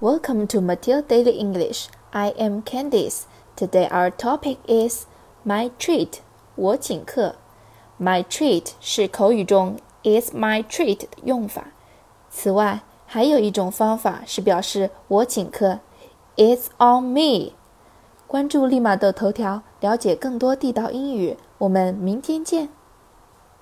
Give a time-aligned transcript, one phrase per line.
[0.00, 1.88] Welcome to Matilda Daily English.
[2.12, 3.26] I am Candice.
[3.56, 5.06] Today our topic is
[5.44, 6.20] my treat.
[6.54, 7.34] 我请客。
[8.00, 11.72] My treat 是口语中 is my treat 的用法。
[12.30, 15.80] 此外，还有一种方法是表示我请客
[16.36, 17.54] ，It's on me。
[18.28, 21.36] 关注立马豆头条，了解更多地道英语。
[21.58, 22.68] 我们明天见。